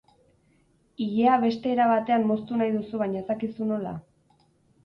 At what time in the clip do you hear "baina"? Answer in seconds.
3.05-3.23